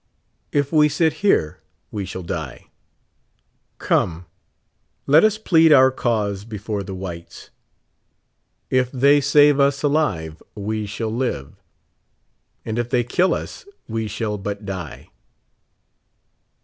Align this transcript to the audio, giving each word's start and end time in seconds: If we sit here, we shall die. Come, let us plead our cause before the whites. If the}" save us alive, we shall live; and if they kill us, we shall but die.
If 0.51 0.71
we 0.73 0.89
sit 0.89 1.13
here, 1.21 1.59
we 1.91 2.05
shall 2.05 2.23
die. 2.23 2.65
Come, 3.77 4.25
let 5.05 5.23
us 5.23 5.37
plead 5.37 5.71
our 5.71 5.91
cause 5.91 6.43
before 6.43 6.81
the 6.81 6.95
whites. 6.95 7.51
If 8.71 8.91
the}" 8.91 9.21
save 9.21 9.59
us 9.59 9.83
alive, 9.83 10.41
we 10.55 10.87
shall 10.87 11.13
live; 11.13 11.53
and 12.65 12.79
if 12.79 12.89
they 12.89 13.03
kill 13.03 13.35
us, 13.35 13.63
we 13.87 14.07
shall 14.07 14.39
but 14.39 14.65
die. 14.65 15.11